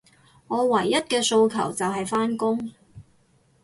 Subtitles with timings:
[0.47, 2.71] 我唯一嘅訴求，就係返工